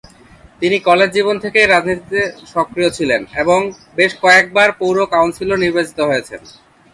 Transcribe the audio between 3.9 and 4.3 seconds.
বেশ